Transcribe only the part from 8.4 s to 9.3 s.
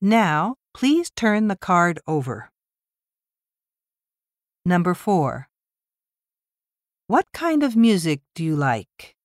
you like?